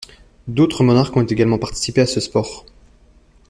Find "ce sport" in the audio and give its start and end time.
2.07-2.65